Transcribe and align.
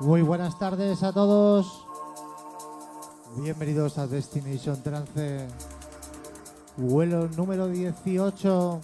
Muy 0.00 0.22
buenas 0.22 0.58
tardes 0.58 1.02
a 1.02 1.12
todos. 1.12 1.86
Bienvenidos 3.36 3.98
a 3.98 4.06
Destination 4.06 4.82
Trance. 4.82 5.46
Vuelo 6.78 7.28
número 7.36 7.68
18. 7.68 8.80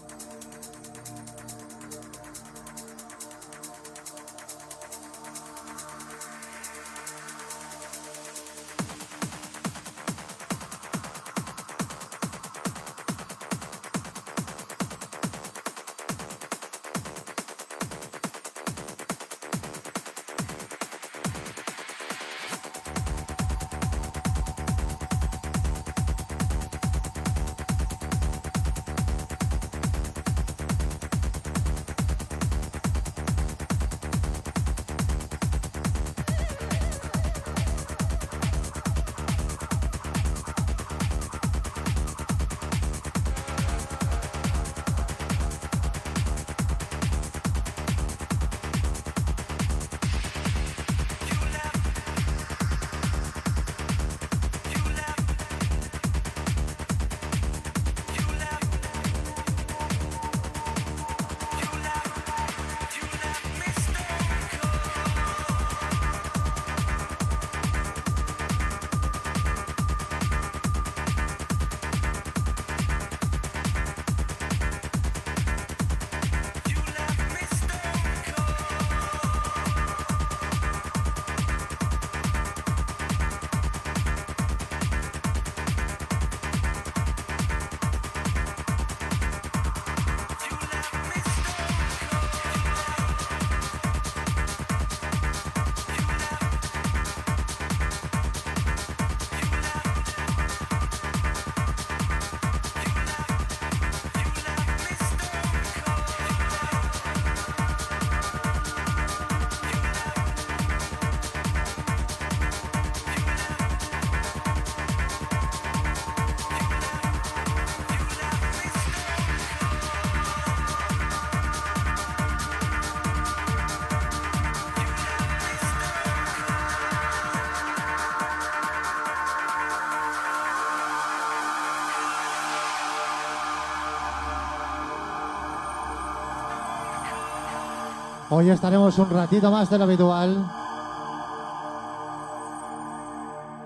Hoy 138.29 138.50
estaremos 138.50 138.99
un 138.99 139.09
ratito 139.09 139.53
más 139.53 139.70
de 139.70 139.79
lo 139.79 139.85
habitual. 139.85 140.50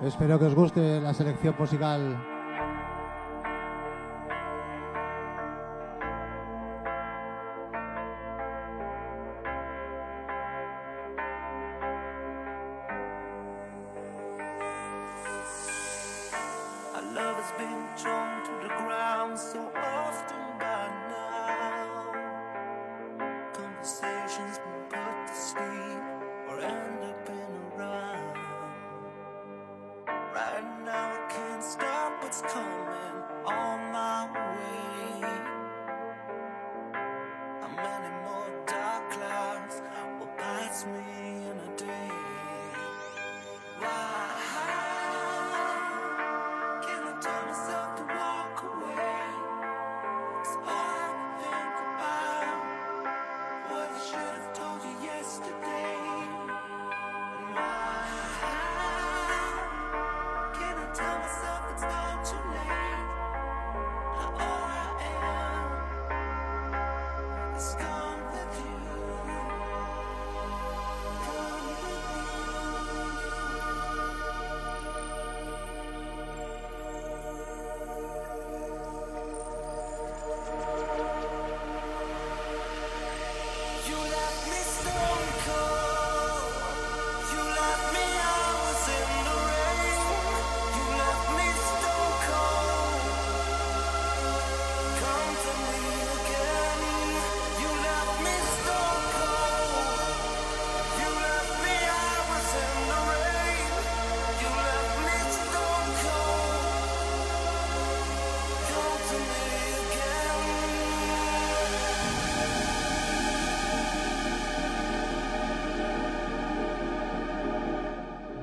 Espero 0.05 0.39
que 0.39 0.45
os 0.45 0.55
guste 0.55 1.01
la 1.01 1.15
selección 1.15 1.55
musical 1.59 2.30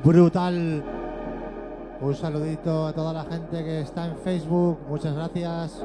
brutal. 0.07 0.83
Un 1.99 2.15
saludito 2.15 2.87
a 2.87 2.93
toda 2.93 3.11
la 3.11 3.25
gente 3.25 3.61
que 3.63 3.81
está 3.81 4.05
en 4.05 4.17
Facebook. 4.17 4.79
Muchas 4.87 5.13
gracias. 5.13 5.83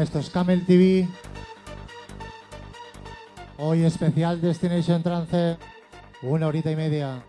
Esto 0.00 0.20
es 0.20 0.30
Camel 0.30 0.64
TV. 0.64 1.06
Hoy 3.58 3.84
especial 3.84 4.40
Destination 4.40 5.02
Trance. 5.02 5.58
Una 6.22 6.46
horita 6.46 6.70
y 6.70 6.76
media. 6.76 7.22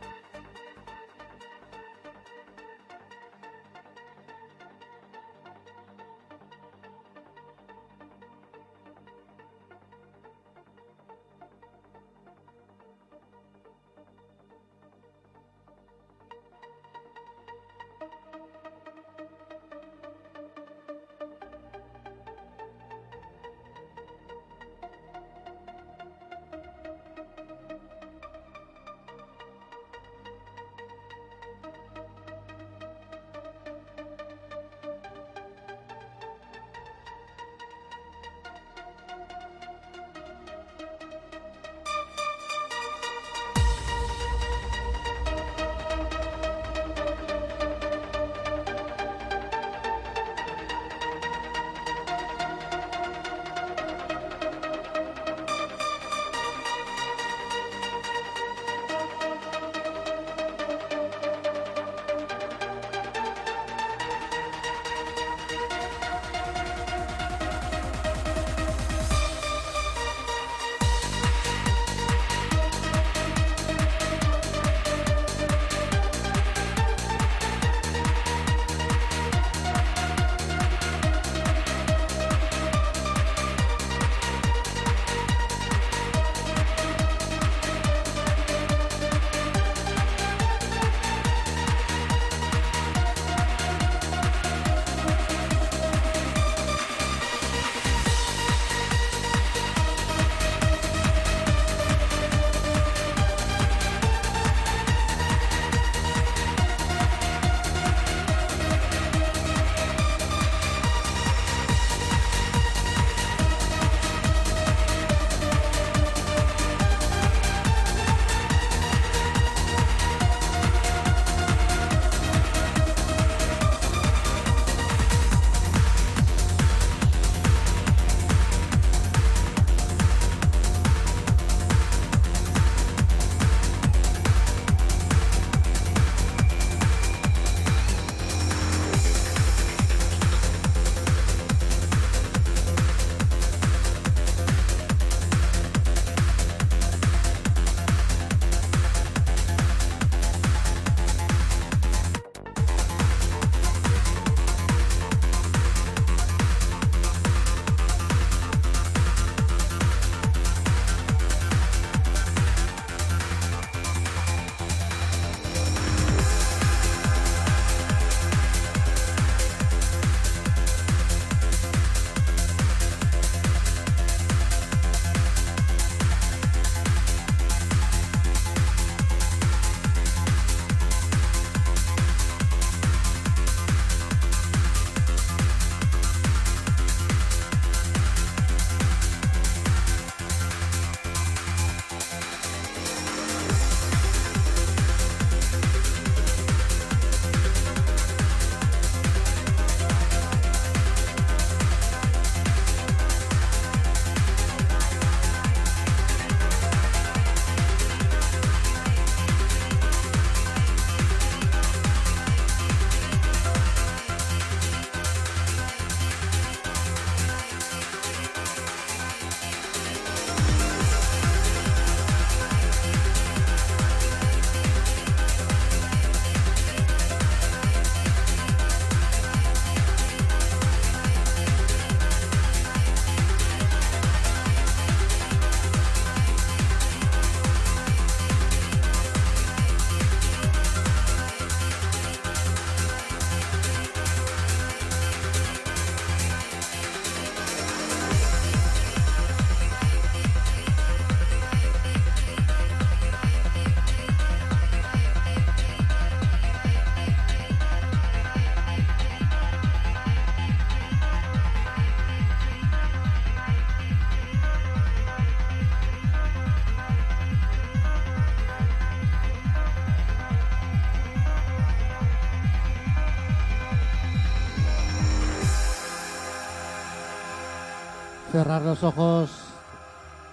Cerrar 278.33 278.63
los 278.63 278.83
ojos. 278.83 279.29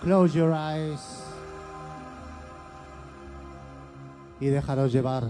Close 0.01 0.33
your 0.33 0.55
eyes. 0.55 1.23
Y 4.41 4.47
dejaros 4.47 4.91
llevar. 4.91 5.25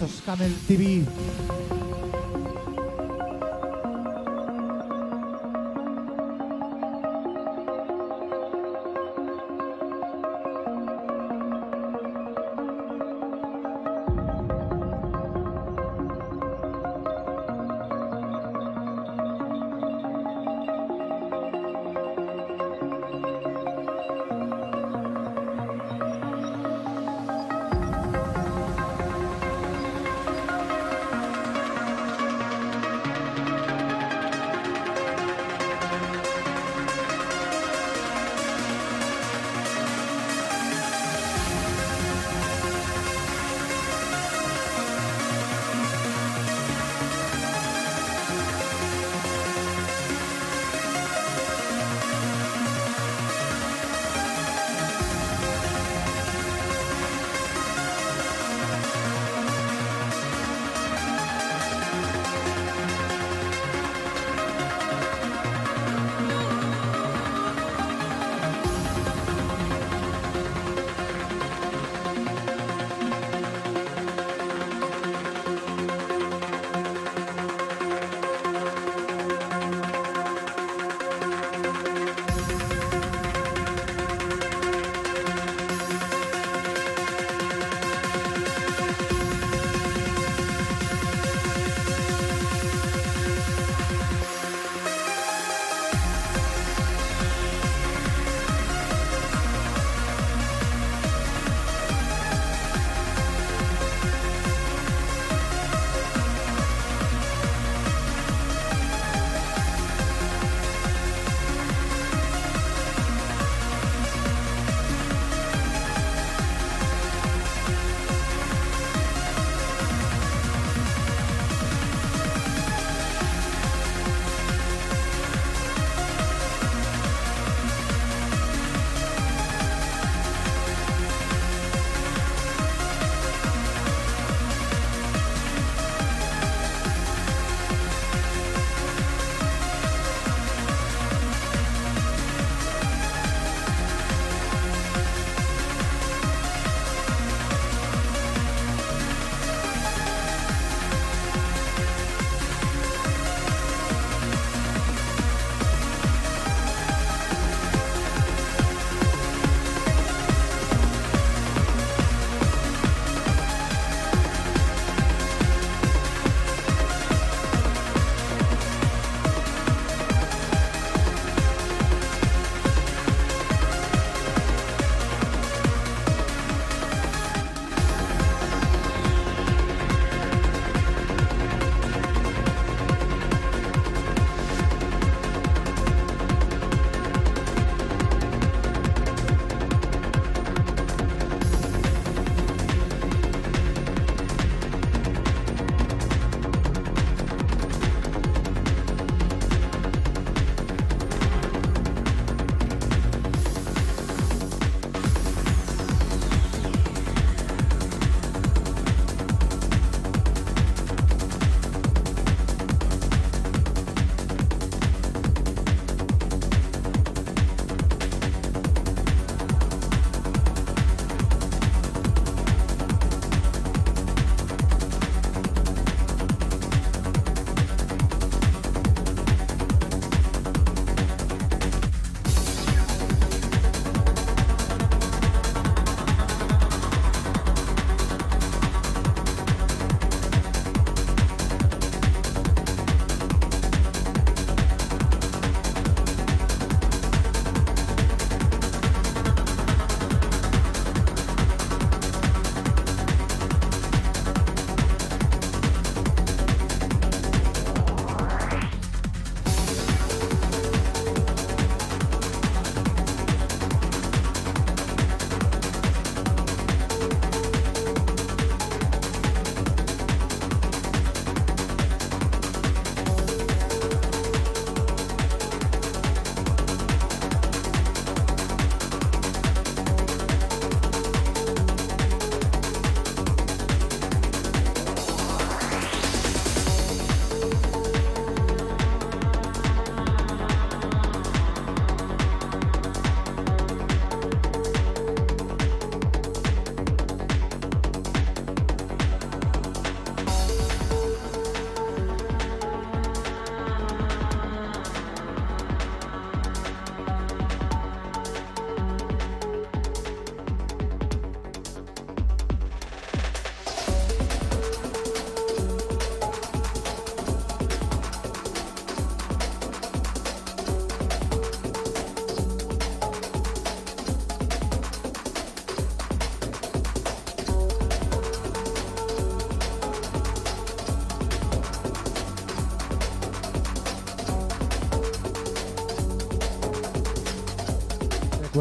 Recuerda, 0.00 0.06
esto 0.06 0.06
es 0.06 0.22
Camel 0.22 0.54
TV. 0.66 1.59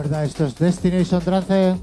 Recuerda, 0.09 0.25
esto 0.25 0.45
es 0.47 0.55
Destination 0.55 1.21
Trance. 1.21 1.75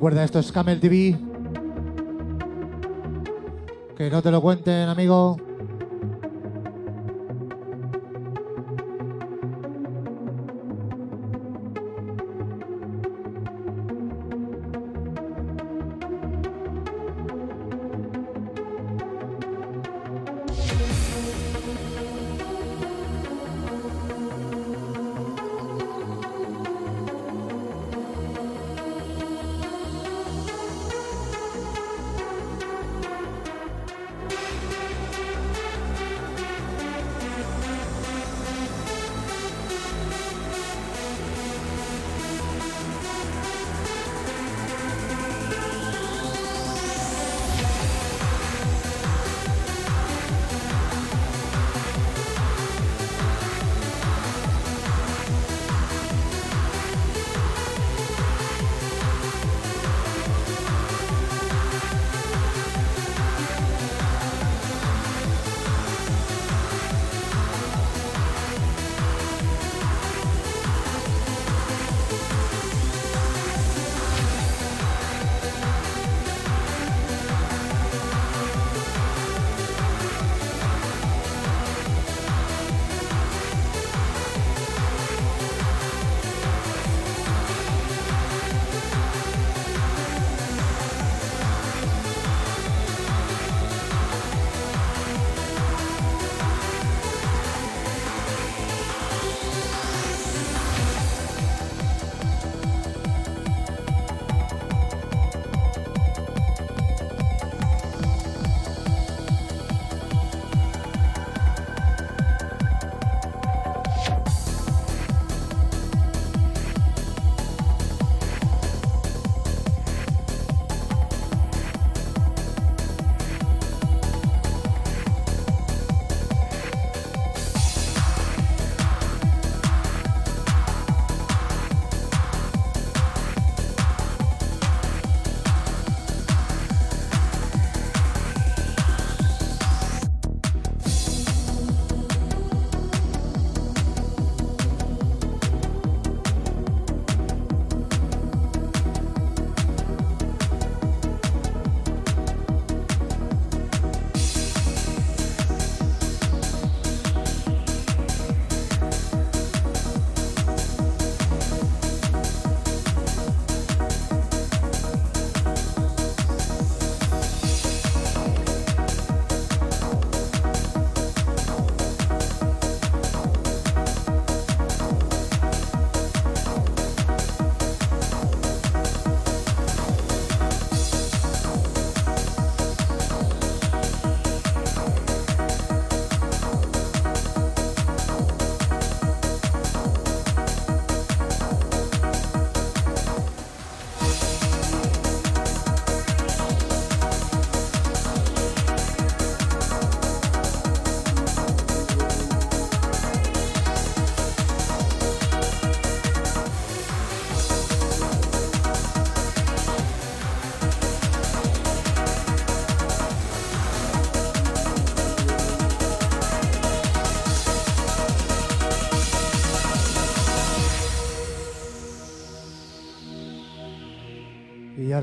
Recuerda, 0.00 0.24
esto 0.24 0.38
es 0.38 0.50
Camel 0.50 0.80
TV. 0.80 1.14
Que 3.98 4.08
no 4.08 4.22
te 4.22 4.30
lo 4.30 4.40
cuenten, 4.40 4.88
amigo. 4.88 5.36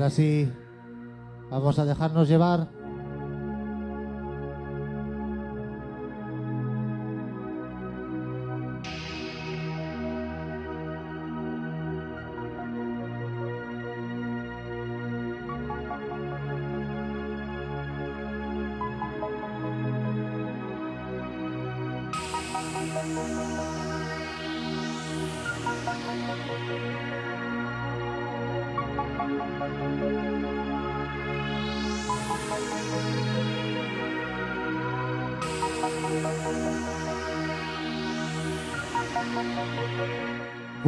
Ahora 0.08 0.48
vamos 1.50 1.78
a 1.78 1.84
dejarnos 1.84 2.28
llevar. 2.28 2.77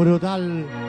Brutal. 0.00 0.79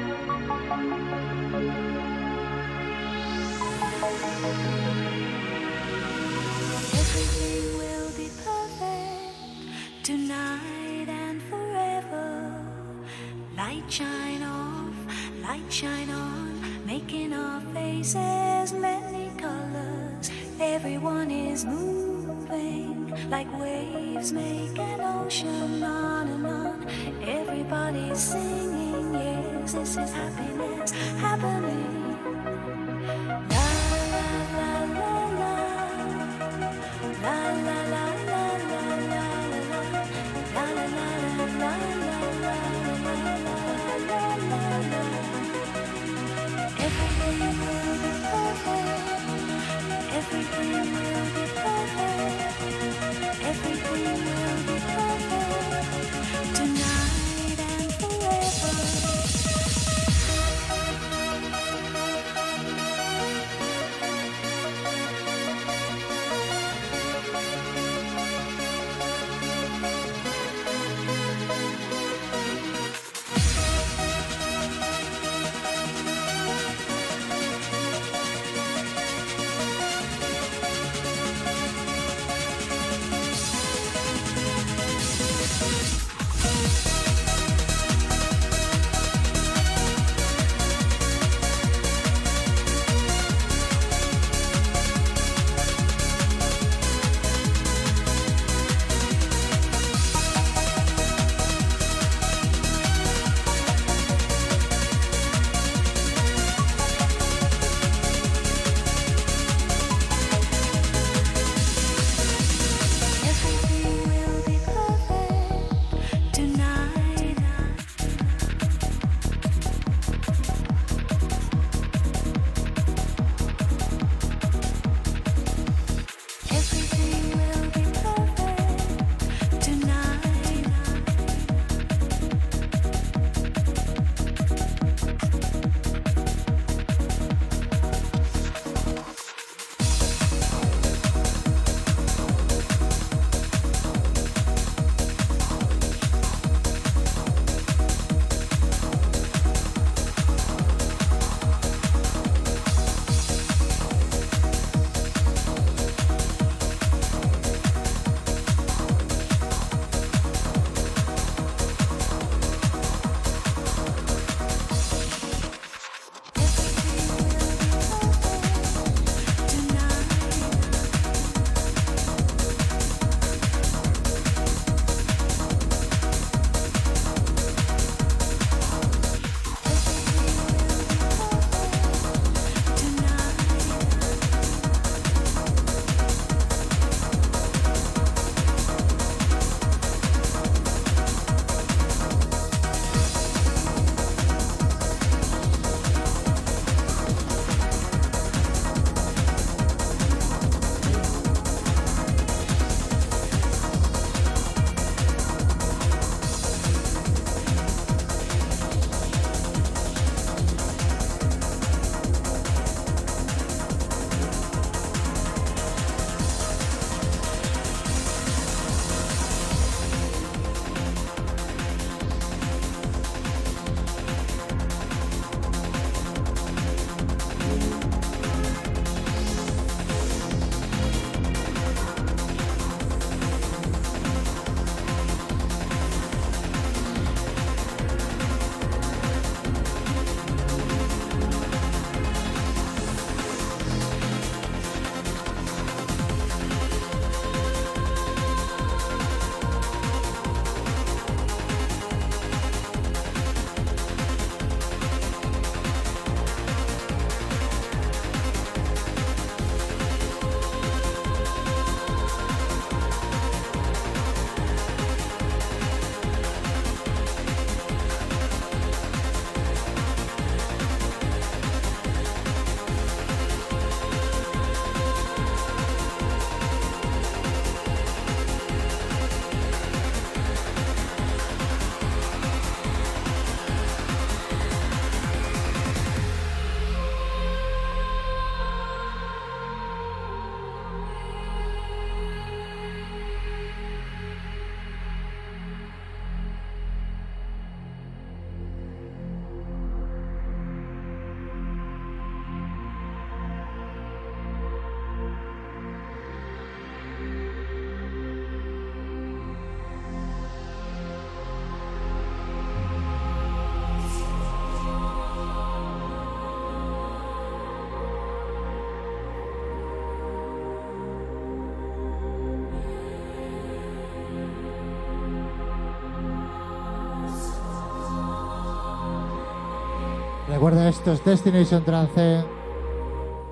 Recuerda 330.42 330.70
esto 330.70 330.92
es 330.92 331.06
Destination 331.06 331.64
Trance 331.64 332.24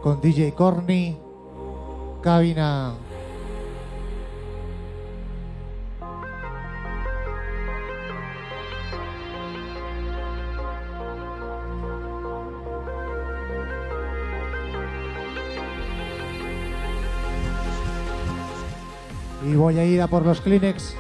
con 0.04 0.22
DJ 0.22 0.54
Corny, 0.54 1.18
cabina. 2.22 2.94
Y 19.48 19.56
voy 19.56 19.80
a 19.80 19.84
ir 19.84 20.00
a 20.04 20.08
por 20.08 20.24
los 20.24 20.42
Kleenex. 20.42 20.96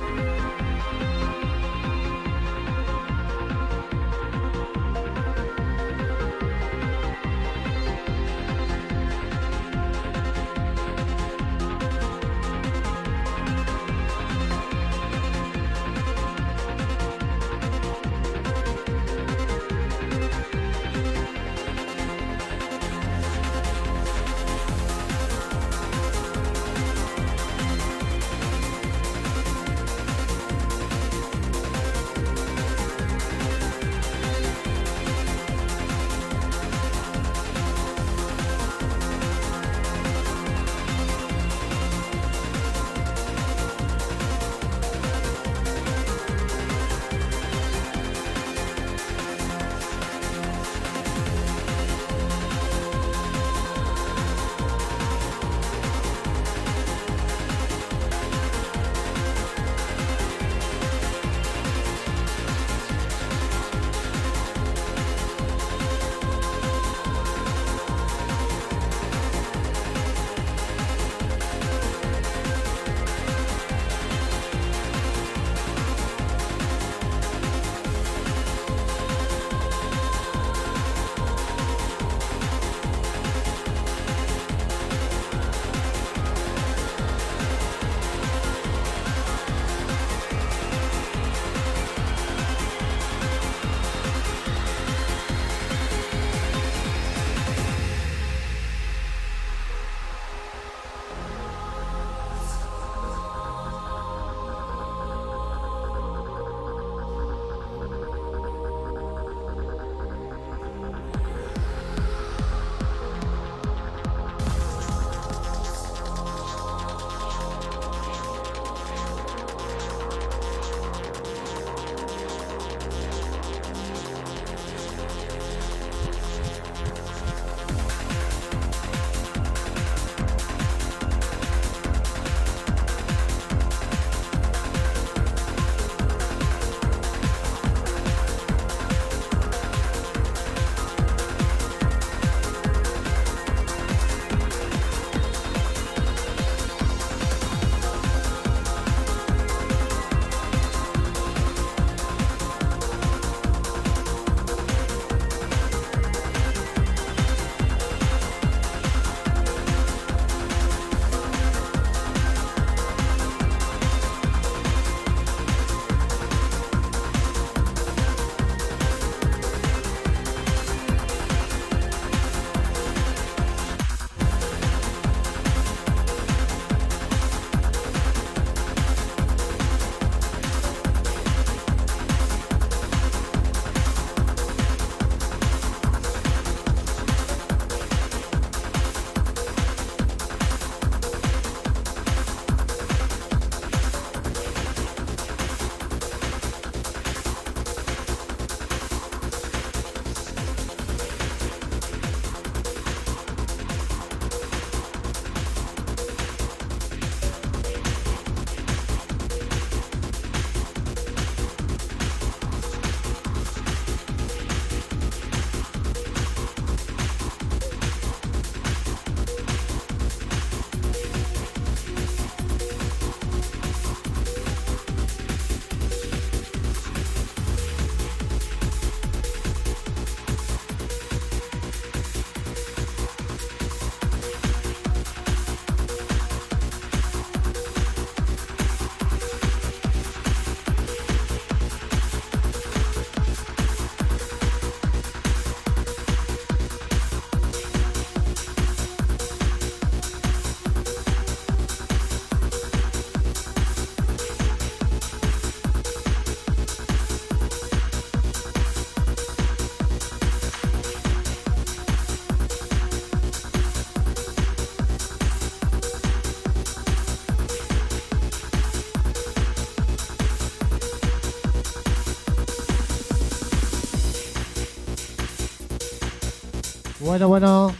Bueno, 277.19 277.27
bueno. 277.27 277.75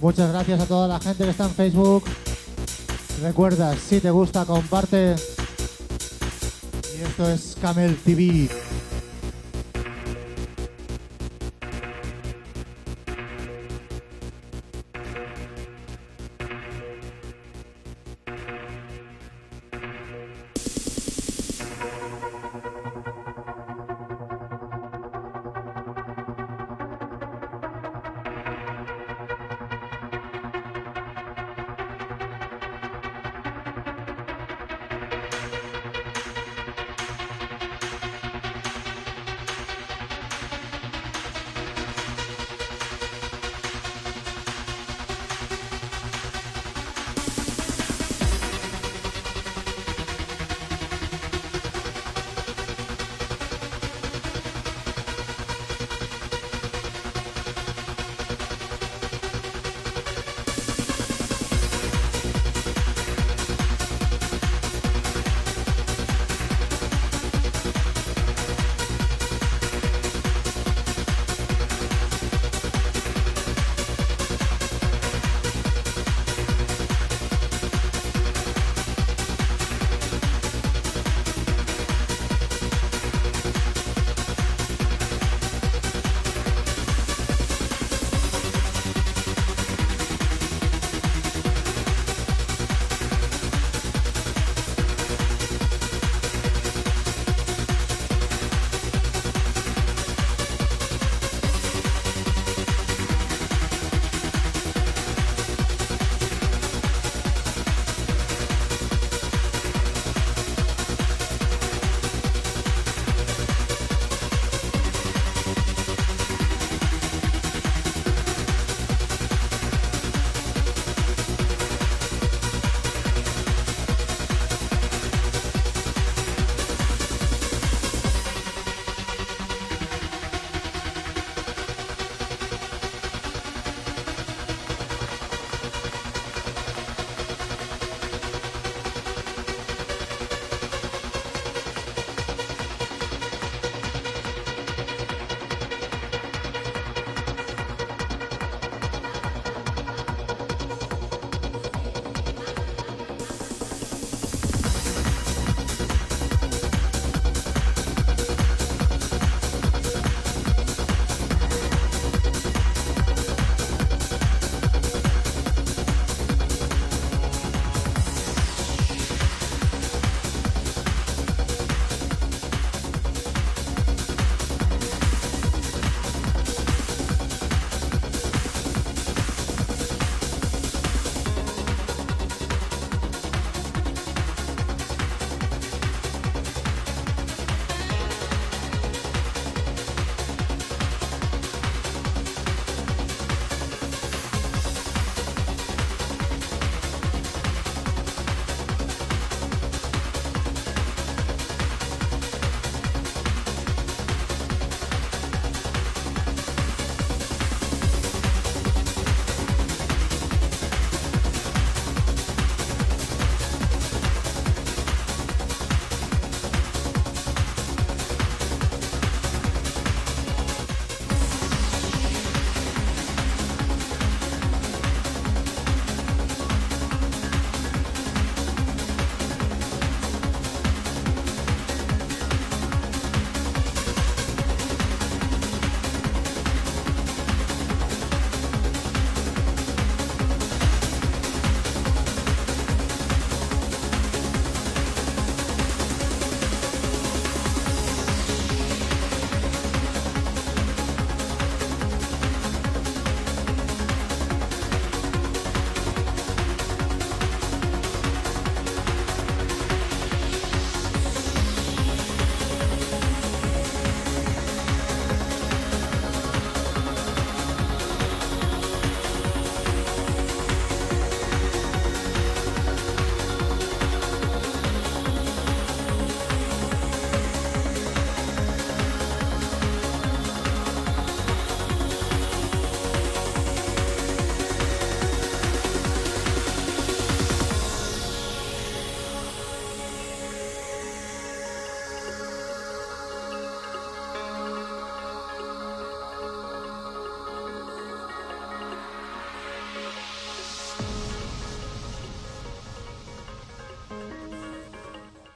Muchas 0.00 0.32
gracias 0.32 0.58
a 0.58 0.64
toda 0.66 0.88
la 0.88 0.98
gente 0.98 1.24
que 1.24 1.30
está 1.30 1.44
en 1.44 1.50
Facebook. 1.50 2.04
Recuerda, 3.20 3.76
si 3.76 4.00
te 4.00 4.10
gusta, 4.10 4.46
comparte. 4.46 5.14
Y 6.96 7.02
esto 7.02 7.28
es 7.28 7.54
Camel 7.60 7.94
TV. 8.02 8.48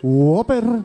Whopper. 0.09 0.85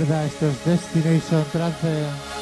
Recuerda, 0.00 0.24
esto 0.24 0.46
es 0.48 0.64
Destination 0.64 1.44
Trance. 1.52 2.39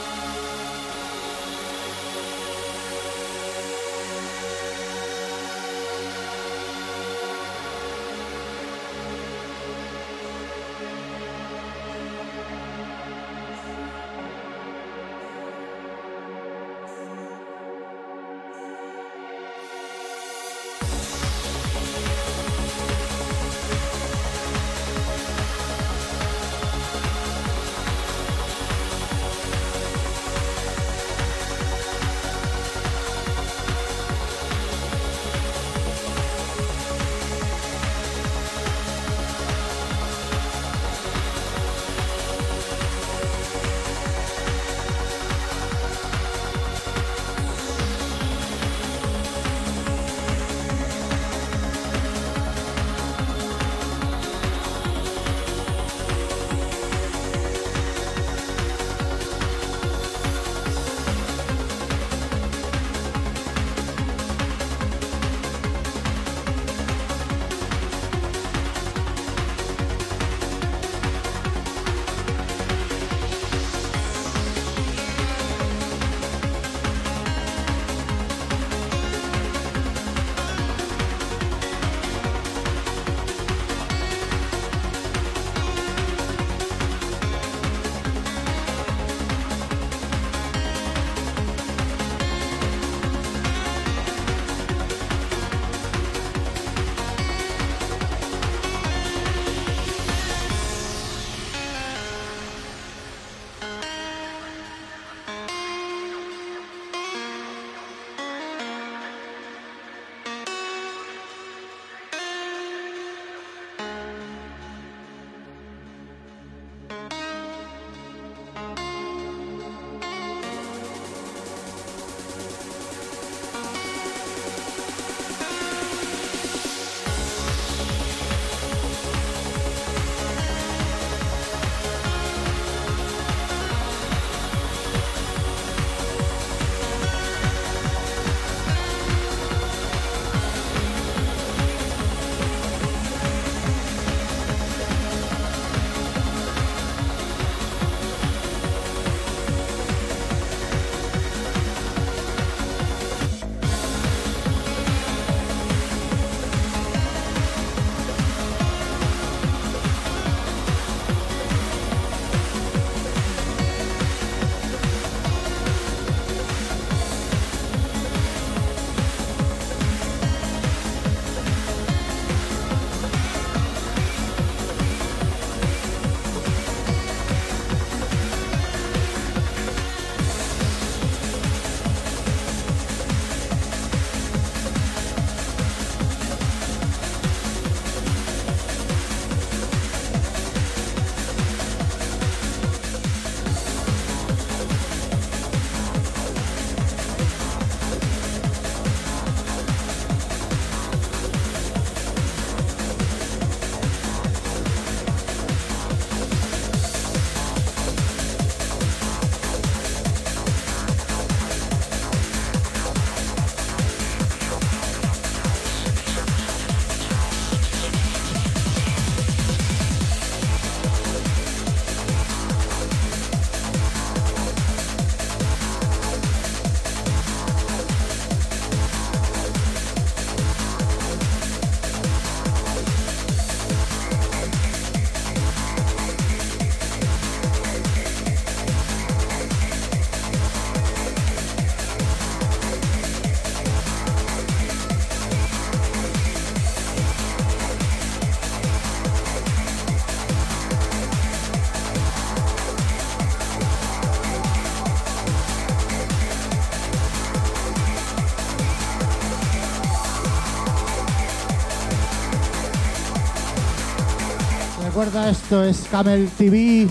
Recuerda, 264.99 265.31
esto 265.31 265.63
es 265.63 265.87
Camel 265.89 266.29
TV. 266.37 266.89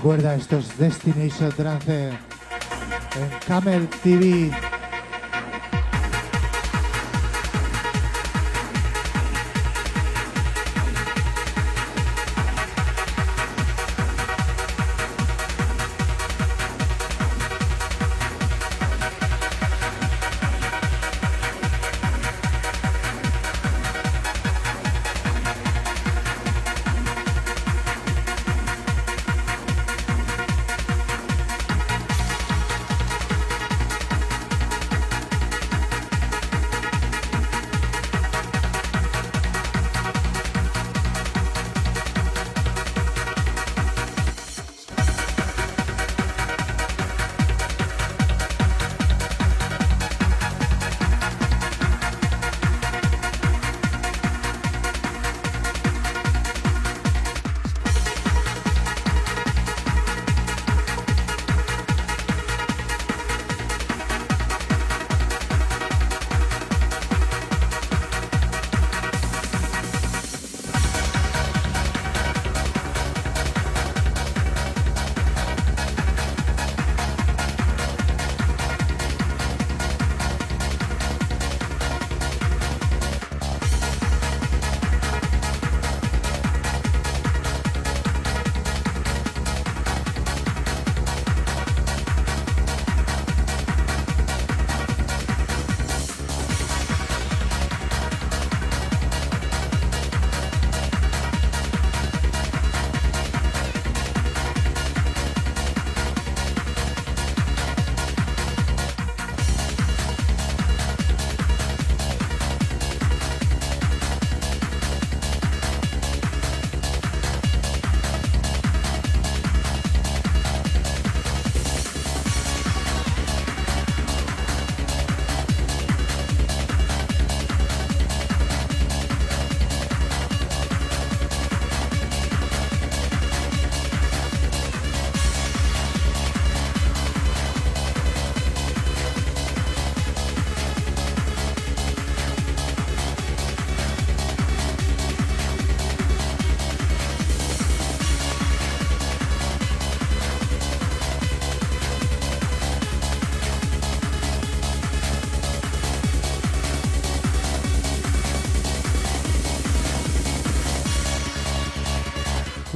Recuerda, 0.00 0.34
esto 0.34 0.56
es 0.56 0.78
Destination 0.78 1.52
Trance 1.52 2.08
en 2.08 3.38
Camel 3.46 3.86
TV. 4.02 4.50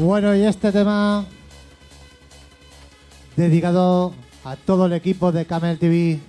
Bueno, 0.05 0.37
y 0.37 0.45
este 0.45 0.71
tema 0.71 1.25
dedicado 3.37 4.13
a 4.45 4.55
todo 4.55 4.85
el 4.85 4.93
equipo 4.93 5.33
de 5.33 5.47
Camel 5.47 5.79
TV. 5.79 6.21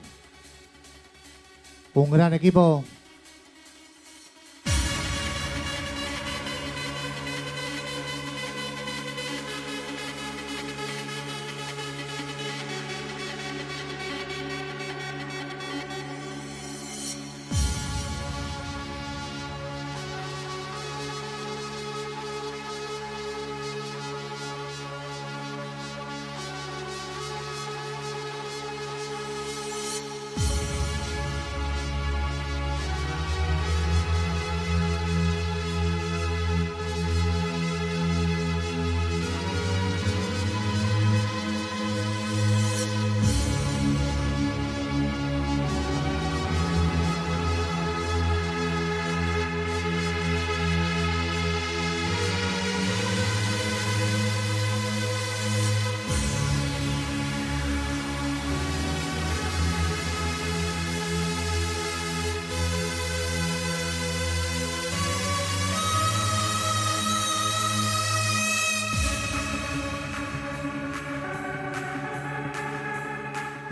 Un 1.94 2.10
gran 2.10 2.34
equipo. 2.34 2.86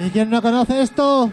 ¿Y 0.05 0.09
quién 0.09 0.29
no 0.29 0.41
conoce 0.41 0.81
esto? 0.81 1.31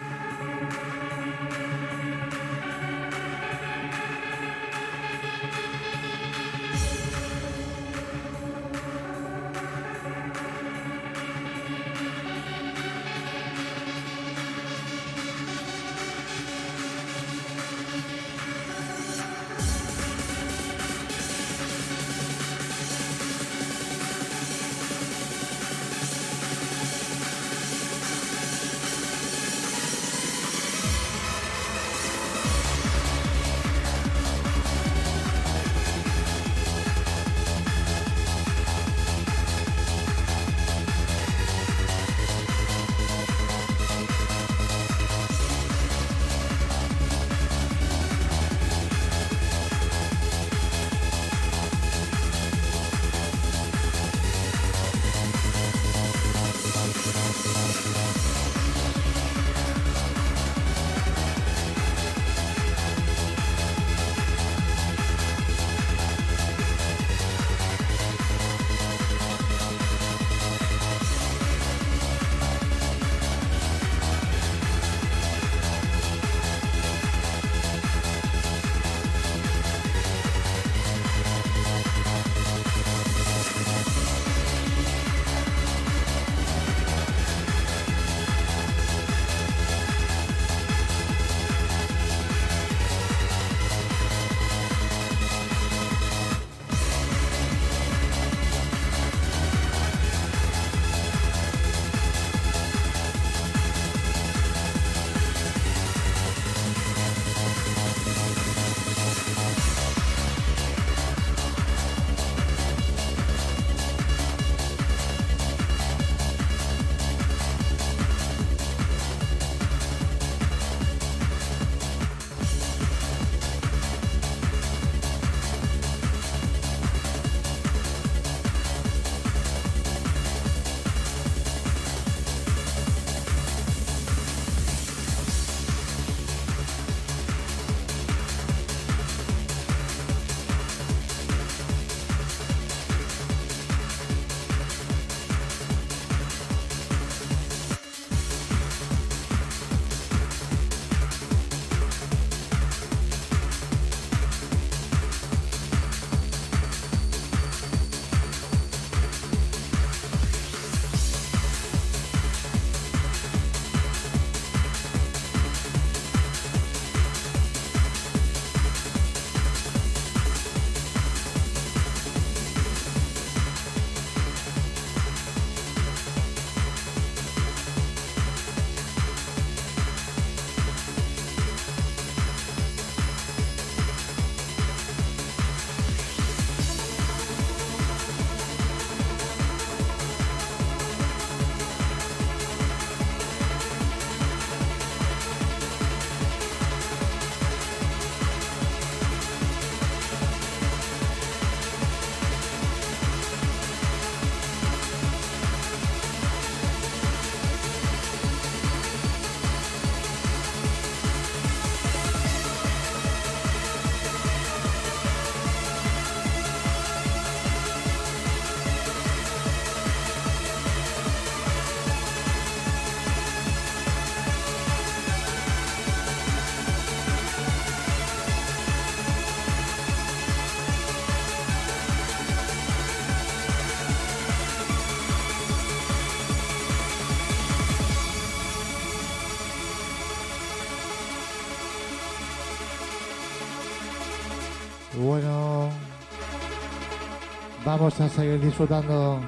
Vamos 247.70 248.00
a 248.00 248.08
seguir 248.08 248.40
disfrutando. 248.40 249.20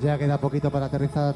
Ya 0.00 0.16
queda 0.16 0.38
poquito 0.38 0.70
para 0.70 0.86
aterrizar. 0.86 1.34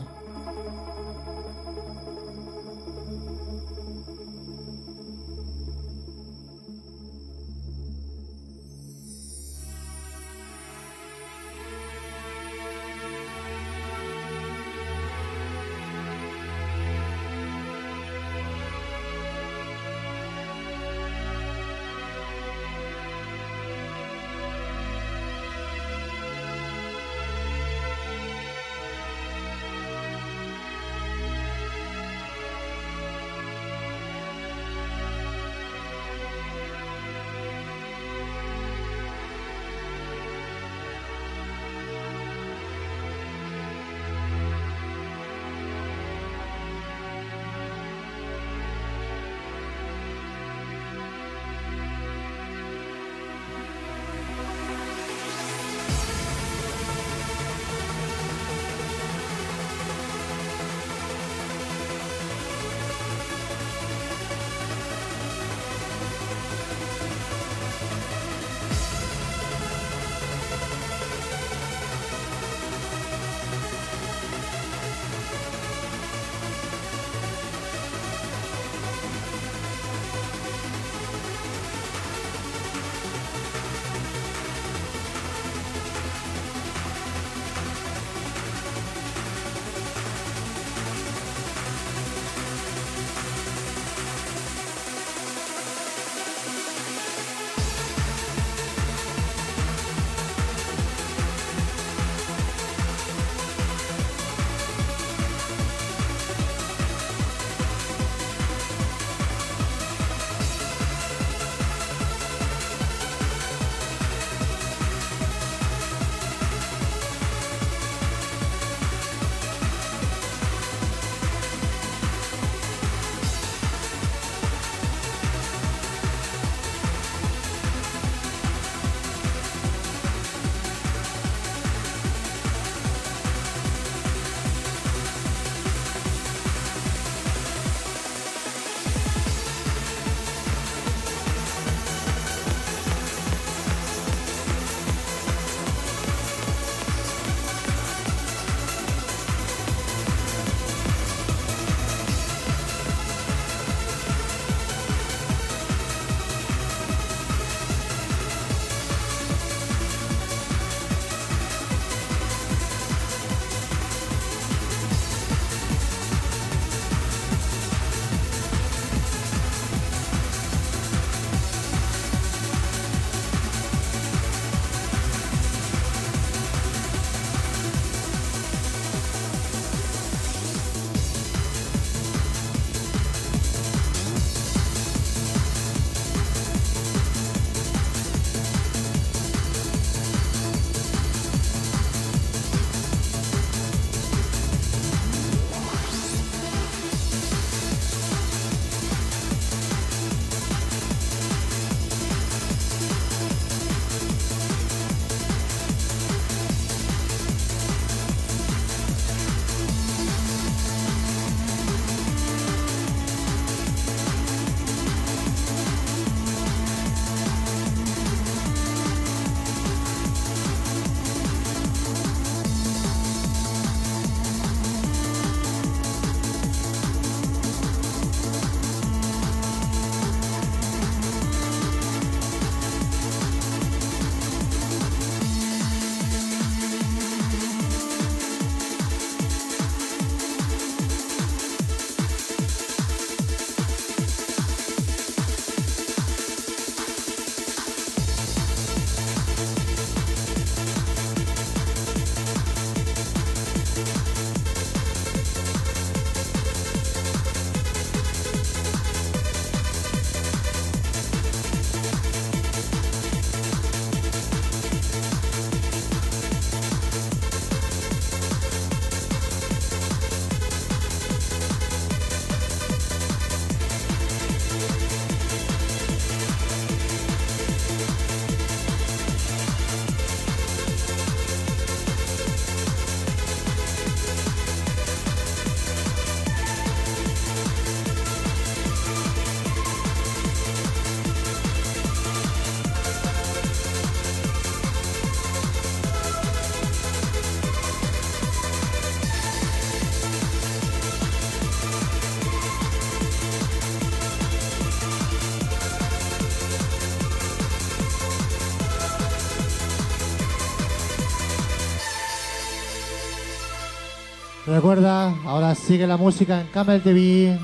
Recuerda, 314.54 315.12
ahora 315.26 315.52
sigue 315.56 315.84
la 315.84 315.96
música 315.96 316.40
en 316.40 316.46
Camel 316.46 316.80
TV 316.80 317.36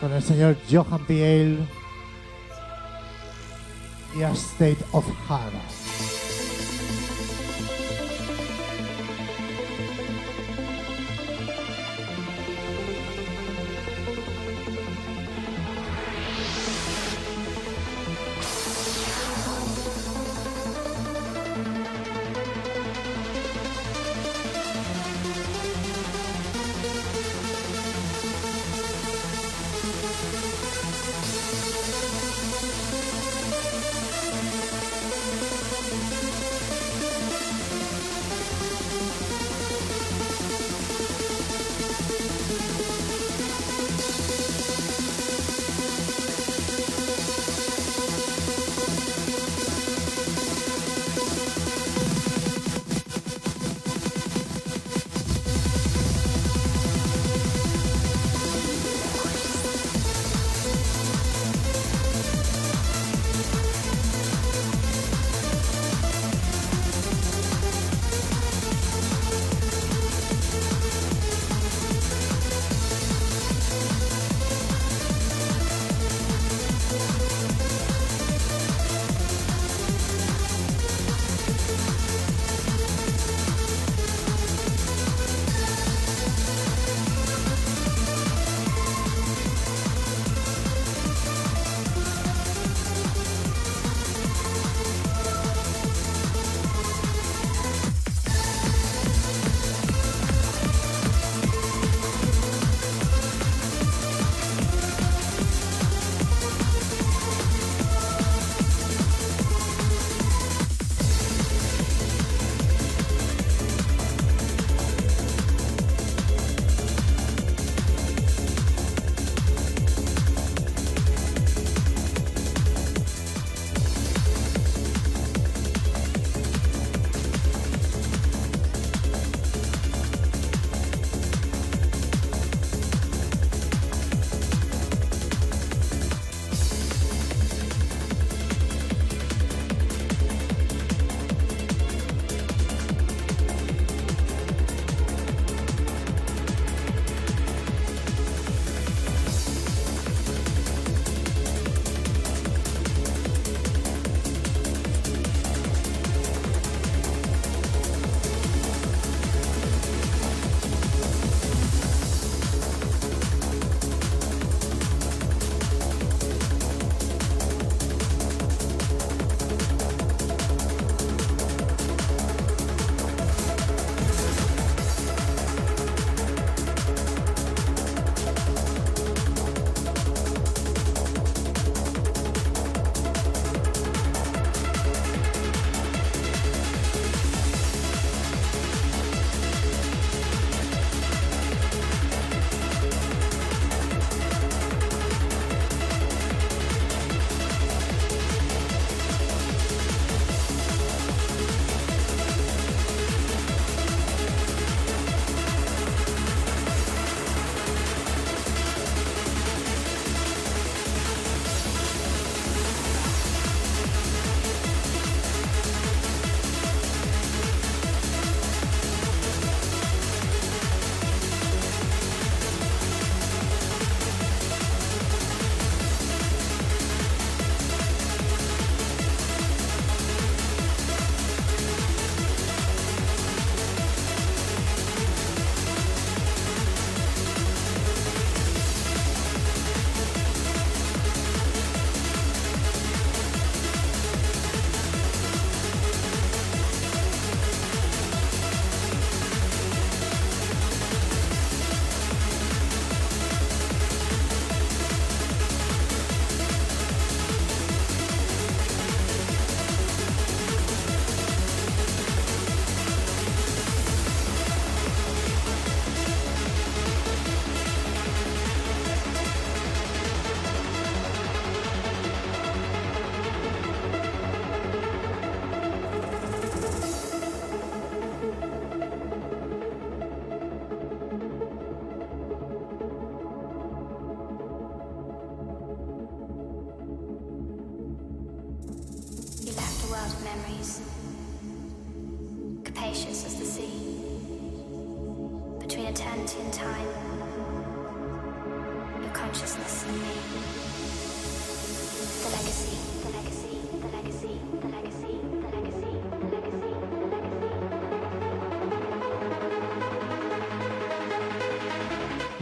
con 0.00 0.10
el 0.10 0.22
señor 0.22 0.56
Johan 0.70 1.04
Piel 1.04 1.58
y 4.18 4.22
A 4.22 4.30
State 4.30 4.78
of 4.92 5.04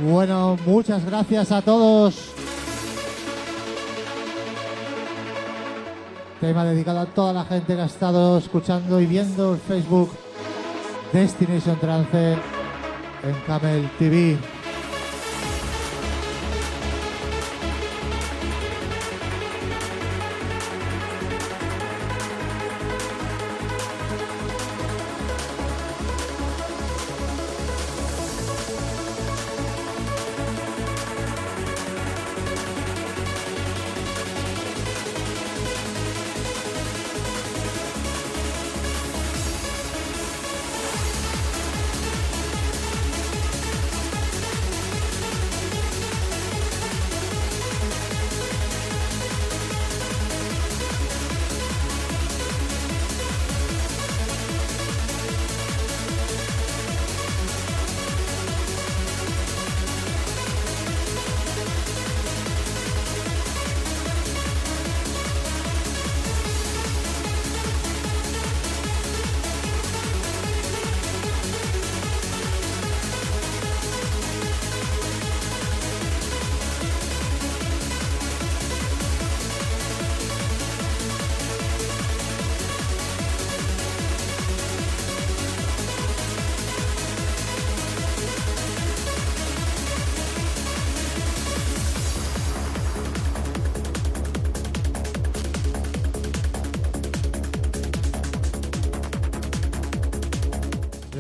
Bueno, 0.09 0.57
muchas 0.65 1.05
gracias 1.05 1.51
a 1.51 1.63
todos. 1.63 2.31
Tema 6.41 6.65
dedicado 6.65 7.01
a 7.01 7.07
toda 7.07 7.33
la 7.33 7.45
gente 7.45 7.75
que 7.75 7.81
ha 7.81 7.87
estado 7.87 8.39
escuchando 8.39 9.01
y 9.01 9.07
viendo 9.07 9.55
el 9.55 9.59
Facebook 9.59 10.11
Destination 11.13 11.77
Trance 11.81 12.35
en 12.35 13.35
Camel 13.49 13.91
TV. 13.99 14.39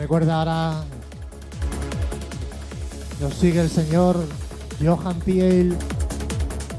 Recuerda 0.06 0.38
ahora, 0.38 0.84
nos 3.20 3.34
sigue 3.34 3.60
el 3.60 3.68
señor 3.68 4.16
Johan 4.80 5.18
Piel 5.18 5.76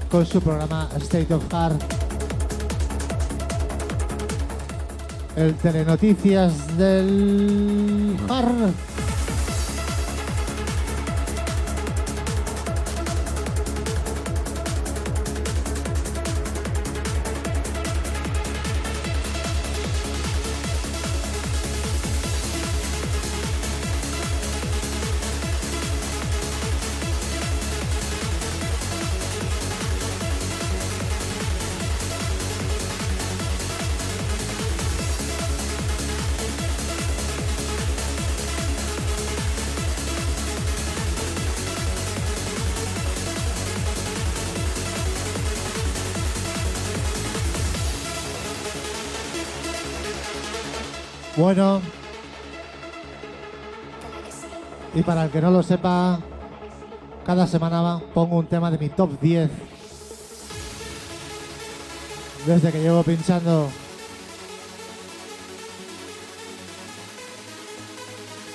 con 0.09 0.25
su 0.25 0.39
programa 0.39 0.87
State 0.95 1.33
of 1.33 1.43
Heart. 1.51 1.81
El 5.35 5.55
telenoticias 5.55 6.77
del 6.77 8.15
Heart. 8.29 8.86
Bueno, 51.37 51.81
y 54.95 55.03
para 55.03 55.25
el 55.25 55.29
que 55.29 55.39
no 55.39 55.51
lo 55.51 55.61
sepa, 55.61 56.19
cada 57.23 57.45
semana 57.45 58.01
pongo 58.15 58.37
un 58.37 58.47
tema 58.47 58.71
de 58.71 58.79
mi 58.79 58.89
top 58.89 59.19
10. 59.21 59.51
Desde 62.47 62.71
que 62.71 62.81
llevo 62.81 63.03
pinchando. 63.03 63.69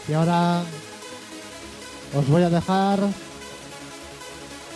Y 0.09 0.13
ahora 0.15 0.65
os 2.17 2.29
voy 2.29 2.43
a 2.43 2.51
dejar 2.51 2.99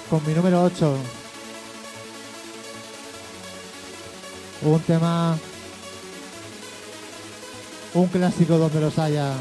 con 0.09 0.25
mi 0.25 0.33
número 0.33 0.63
8. 0.63 0.97
Un 4.63 4.81
tema 4.83 5.37
un 7.97 8.09
clásico 8.09 8.59
donde 8.59 8.81
los 8.81 8.99
haya. 8.99 9.33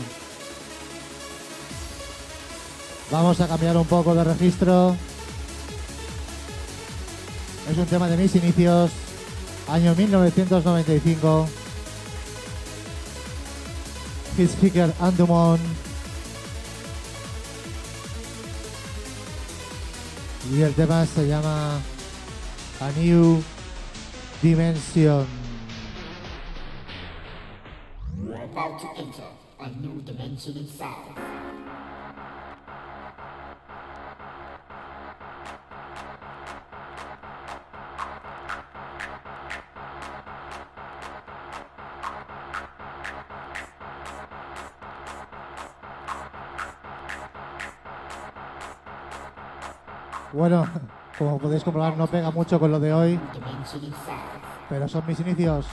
Vamos 3.11 3.39
a 3.41 3.47
cambiar 3.47 3.75
un 3.77 3.85
poco 3.85 4.15
de 4.15 4.23
registro. 4.23 4.95
Es 7.69 7.77
un 7.77 7.85
tema 7.85 8.07
de 8.07 8.17
mis 8.17 8.35
inicios, 8.35 8.91
año 9.67 9.93
1995. 9.95 11.47
His 14.37 14.51
Figure 14.51 14.93
Andumon. 14.99 15.59
Y 20.53 20.61
el 20.61 20.73
tema 20.73 21.05
se 21.05 21.27
llama 21.27 21.79
A 22.79 22.91
New 22.97 23.41
Dimension. 24.41 25.44
About 28.55 28.79
to 28.79 28.87
enter 28.95 29.27
a 29.59 29.69
new 29.81 30.01
dimension 30.03 30.55
in 30.55 30.65
sound. 30.65 31.17
Bueno, 50.31 50.65
como 51.17 51.39
podéis 51.39 51.61
comprobar, 51.61 51.97
no 51.97 52.07
pega 52.07 52.31
mucho 52.31 52.57
con 52.57 52.71
lo 52.71 52.79
de 52.79 52.93
hoy, 52.93 53.19
pero 54.69 54.87
son 54.87 55.05
mis 55.07 55.19
inicios. 55.19 55.65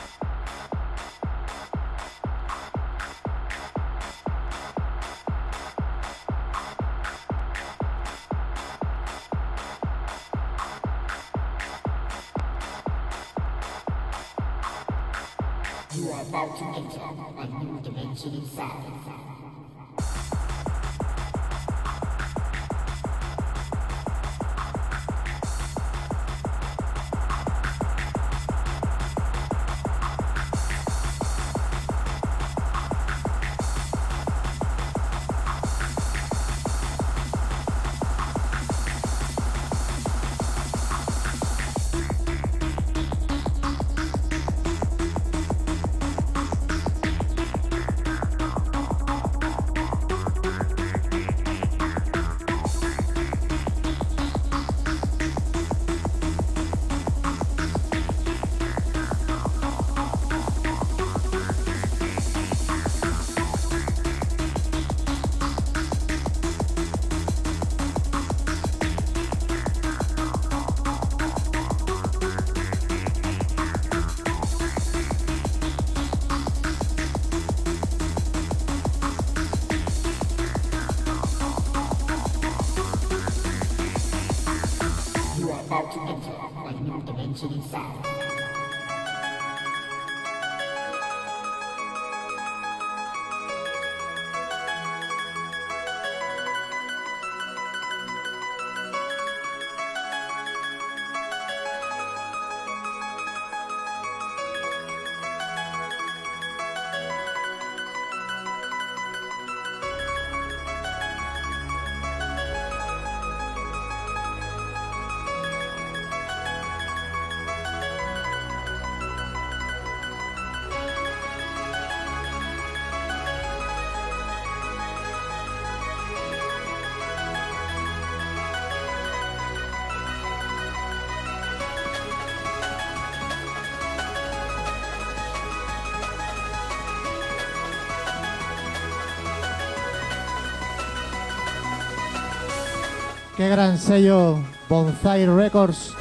Qué 143.42 143.48
gran 143.48 143.76
sello 143.76 144.38
Bonsai 144.68 145.26
Records. 145.26 145.96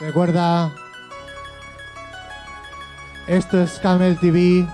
Recuerda, 0.00 0.74
esto 3.26 3.60
es 3.60 3.78
Camel 3.80 4.18
TV. 4.18 4.66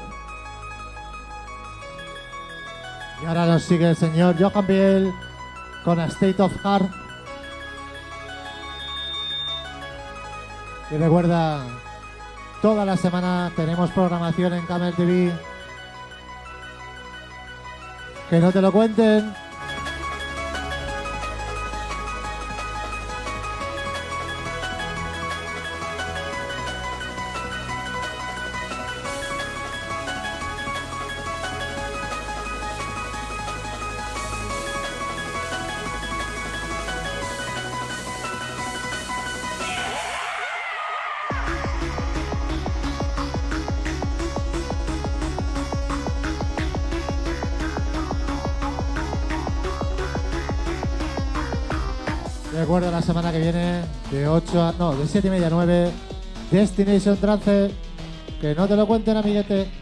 Sigue 3.70 3.90
el 3.90 3.94
señor 3.94 4.34
Johan 4.36 4.66
Biel 4.66 5.12
con 5.84 6.00
A 6.00 6.06
State 6.06 6.42
of 6.42 6.52
Heart. 6.64 6.90
Y 10.90 10.96
recuerda, 10.96 11.62
toda 12.62 12.84
la 12.84 12.96
semana 12.96 13.52
tenemos 13.54 13.92
programación 13.92 14.54
en 14.54 14.66
Camel 14.66 14.92
TV. 14.94 15.30
Que 18.28 18.40
no 18.40 18.50
te 18.50 18.60
lo 18.60 18.72
cuenten. 18.72 19.32
De 55.00 55.08
7 55.08 55.28
y 55.28 55.30
media 55.30 55.46
a 55.48 55.50
9. 55.50 55.90
Destination 56.50 57.16
Trance. 57.16 57.70
Que 58.40 58.54
no 58.54 58.66
te 58.66 58.76
lo 58.76 58.86
cuenten, 58.86 59.16
amiguete. 59.16 59.79